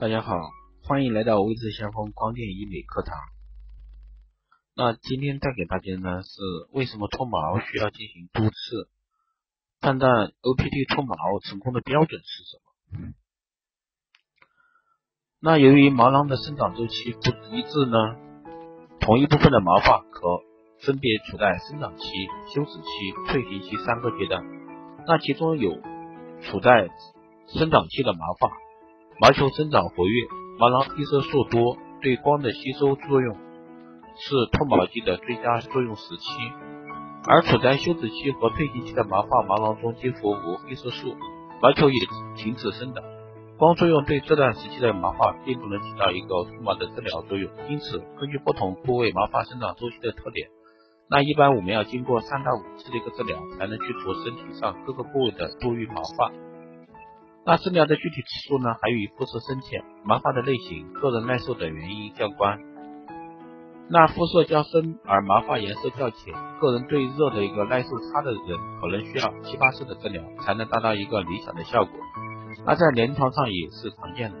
[0.00, 0.34] 大家好，
[0.82, 3.14] 欢迎来到微智先锋光电医美课堂。
[4.74, 6.40] 那今天带给大家呢是
[6.72, 8.88] 为什么脱毛需要进行多次？
[9.78, 12.56] 判断 OPT 脱毛成功的标准是什
[12.96, 13.12] 么？
[15.38, 18.16] 那由于毛囊的生长周期不一致呢，
[19.00, 20.22] 同一部分的毛发可
[20.80, 22.06] 分别处在生长期、
[22.54, 22.88] 休止期、
[23.28, 24.42] 退行期三个阶段。
[25.06, 25.78] 那其中有
[26.40, 26.88] 处在
[27.48, 28.50] 生长期的毛发。
[29.20, 33.36] 毛球生长活跃，毛囊黑色素多，对光的吸收作用
[34.16, 36.24] 是脱毛剂的最佳作用时期。
[37.28, 41.14] 而处在休止期和退行期的毛发毛囊中几乎无黑色素，
[41.60, 41.96] 毛球也
[42.34, 43.04] 停止生长。
[43.58, 47.50] 光作用对这段时期的毛发并不能起到一个脱毛的治疗作用。
[47.68, 50.48] 因此，根据不同部位毛发生长周期的特点，
[51.10, 56.32] 那一般我们要经过三到五次的一个治疗，才能去除身体上各个部位的多余毛发。
[57.50, 62.56] 那治疗的具体次数呢，还与肤色深浅、毛发的类型、个人耐受等原因相关。
[63.88, 71.92] 那肤色较深而毛发颜色较浅，个人对热的一个耐受差的人，可能需要七八次的治疗才能达到一个理想的效果。
[72.64, 74.38] 那在临床上也是常见的。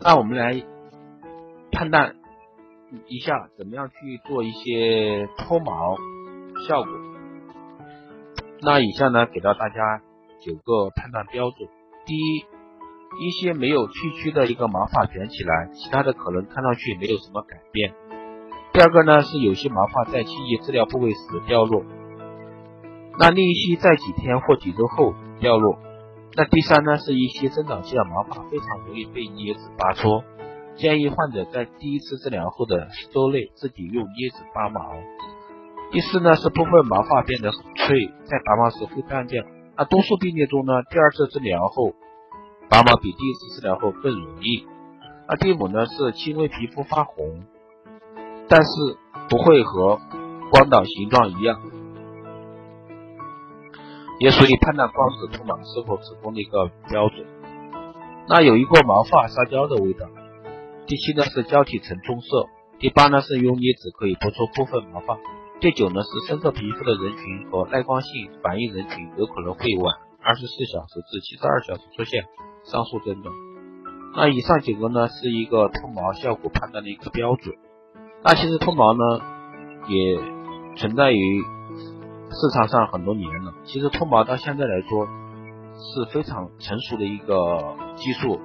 [0.00, 0.64] 那我们来
[1.72, 2.16] 判断
[3.06, 3.94] 一下，怎么样去
[4.26, 5.94] 做一些脱毛
[6.66, 6.90] 效果。
[8.62, 10.00] 那以下呢，给到大家
[10.40, 11.68] 九个判断标准。
[12.04, 12.44] 第一，
[13.20, 17.94] 一些没有去区的一个毛发卷起来，其他的可能看上去没有什么改变。
[18.72, 21.82] 第二个呢，是有些毛发在轻易治疗部位时掉落，
[23.18, 25.78] 那另一些在几天或几周后掉落。
[26.36, 30.22] 那第三呢，是一些生长期的毛发非常容易被镊子拔出，
[30.76, 34.80] 建议患者在第一次治疗后的十周内自己用镊子拔毛。
[35.90, 39.42] 第四呢是部分毛发变得很脆，在拔毛时会断掉。
[39.76, 41.94] 那多数病例中呢，第二次治疗后
[42.70, 44.66] 拔毛比第一次治疗后更容易。
[45.28, 47.44] 那第五呢是轻微皮肤发红，
[48.48, 48.70] 但是
[49.28, 50.00] 不会和
[50.50, 51.60] 光导形状一样，
[54.18, 57.26] 也属于判断光子脱毛是否成功的一个标准。
[58.28, 60.06] 那有一个毛发烧焦的味道。
[60.86, 62.46] 第七呢是胶体呈棕色。
[62.78, 65.18] 第八呢是用镊子可以拨出部分毛发。
[65.58, 68.10] 第九呢是深色皮肤的人群和耐光性
[68.42, 72.24] 反应人群有可能会晚二十四小时至七十二小时出现
[72.64, 73.34] 上述症状。
[74.14, 77.54] 那以上几个呢是一个脱毛效果判断的一个标准。
[78.22, 79.22] 那其实脱毛呢
[79.88, 80.18] 也
[80.76, 83.54] 存在于市场上很多年了。
[83.64, 88.38] 其实脱毛到现在来说是非常成熟的一个技术，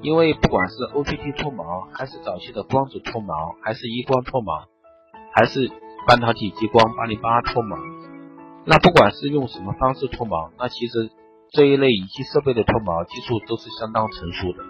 [0.00, 4.64] 因为不管是 OPT 脱毛，还是早期的光子脱毛，还是激光脱毛，
[5.34, 5.70] 还是
[6.06, 7.76] 半导体激光八零八脱毛，
[8.66, 11.10] 那不管是用什么方式脱毛，那其实
[11.50, 14.64] 这一类仪器设备的脱毛技术都是相当成熟的。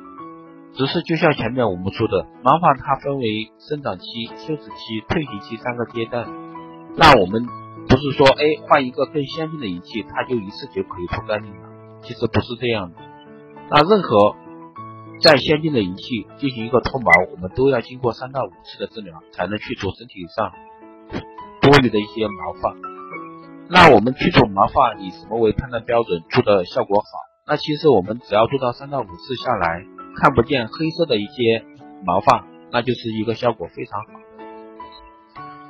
[0.74, 4.04] 只是就像前面我们说的，毛发它分为生长期、
[4.46, 6.26] 休止期、退行期三个阶段。
[6.96, 7.46] 那我们
[7.88, 11.68] 不是说，哎，换一个更先进的仪器，它就一次就可以脱干净了。
[12.02, 12.96] 其实不是这样的。
[13.70, 14.36] 那任何
[15.20, 20.52] 再先进的仪器进行一个脱毛，我们都要经过三到五次的治疗，才能去除身体上。
[21.60, 22.74] 多余的一些毛发，
[23.70, 27.06] 那我们去除毛发以什么为判断标准做的效果好？
[27.46, 29.82] 那其实我们只要做到三到五次下来，
[30.16, 31.64] 看不见黑色的一些
[32.04, 34.44] 毛发，那就是一个效果非常好的。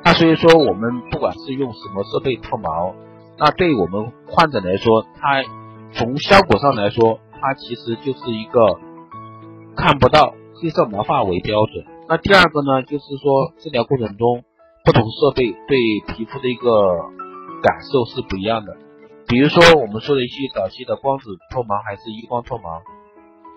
[0.05, 2.95] 那所以说，我们不管是用什么设备脱毛，
[3.39, 5.45] 那对我们患者来说，它
[5.93, 8.81] 从效果上来说，它其实就是一个
[9.77, 11.85] 看不到黑色毛发为标准。
[12.09, 14.43] 那第二个呢，就是说治疗过程中。
[14.85, 15.79] 不同设备对
[16.15, 16.69] 皮肤的一个
[17.63, 18.77] 感受是不一样的。
[19.27, 22.83] 比如说我们说的一些早期的光子脱毛还是激光脱毛，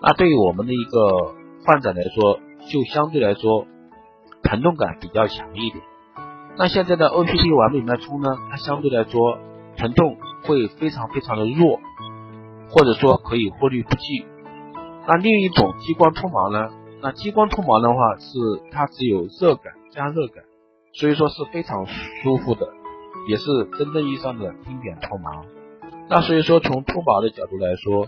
[0.00, 1.34] 那对于我们的一个
[1.66, 2.40] 患者来说，
[2.70, 3.66] 就相对来说
[4.42, 5.84] 疼痛感比较强一点。
[6.56, 9.38] 那现在的 OPT 完美脉冲呢，它相对来说
[9.76, 10.16] 疼痛
[10.46, 11.78] 会非常非常的弱，
[12.70, 14.24] 或者说可以忽略不计。
[15.06, 16.70] 那另一种激光脱毛呢，
[17.02, 18.38] 那激光脱毛的话是
[18.72, 20.42] 它只有热感加热感。
[20.92, 22.66] 所以说是非常舒服的，
[23.28, 23.44] 也是
[23.78, 25.44] 真正意义上的经典脱毛。
[26.08, 28.06] 那所以说从脱毛的角度来说，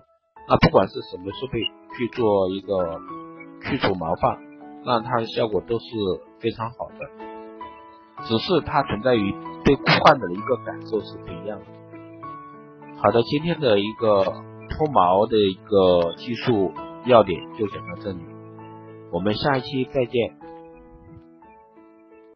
[0.49, 1.61] 那不管是什么设备
[1.97, 3.01] 去做一个
[3.63, 4.39] 去除毛发，
[4.85, 5.85] 那它的效果都是
[6.41, 8.25] 非常好的。
[8.25, 9.35] 只是它存在于
[9.65, 11.67] 对患者的一个感受是不一样的。
[12.97, 16.73] 好的，今天的一个脱毛的一个技术
[17.05, 18.21] 要点就讲到这里，
[19.13, 20.40] 我们下一期再见。